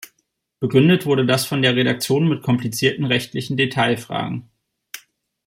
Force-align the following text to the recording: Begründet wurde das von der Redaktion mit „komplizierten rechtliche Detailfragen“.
Begründet 0.59 1.05
wurde 1.05 1.27
das 1.27 1.45
von 1.45 1.61
der 1.61 1.75
Redaktion 1.75 2.27
mit 2.27 2.41
„komplizierten 2.41 3.05
rechtliche 3.05 3.55
Detailfragen“. 3.55 4.49